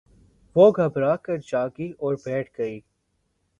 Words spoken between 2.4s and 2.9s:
گئی